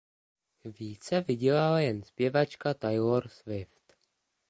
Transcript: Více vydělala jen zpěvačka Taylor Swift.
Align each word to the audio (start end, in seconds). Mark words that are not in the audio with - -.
Více 0.65 1.21
vydělala 1.21 1.79
jen 1.79 2.03
zpěvačka 2.03 2.73
Taylor 2.73 3.27
Swift. 3.27 3.95